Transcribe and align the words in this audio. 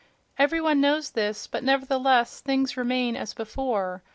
Every 0.39 0.59
one 0.61 0.81
knows 0.81 1.11
this, 1.11 1.45
but 1.45 1.63
nevertheless 1.63 2.41
things 2.41 2.75
remain 2.75 3.15
as 3.15 3.35
before. 3.35 4.01